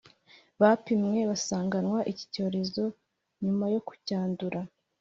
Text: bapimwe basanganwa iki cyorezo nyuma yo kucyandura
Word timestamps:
bapimwe 0.61 1.19
basanganwa 1.29 1.99
iki 2.11 2.25
cyorezo 2.33 2.83
nyuma 3.43 3.65
yo 3.73 3.79
kucyandura 3.87 4.59